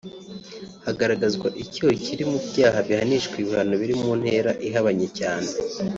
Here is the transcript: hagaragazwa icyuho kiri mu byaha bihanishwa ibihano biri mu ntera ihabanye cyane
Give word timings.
hagaragazwa 0.85 1.47
icyuho 1.63 1.93
kiri 2.03 2.23
mu 2.31 2.39
byaha 2.47 2.77
bihanishwa 2.87 3.35
ibihano 3.41 3.73
biri 3.81 3.95
mu 4.01 4.11
ntera 4.21 4.51
ihabanye 4.67 5.07
cyane 5.19 5.49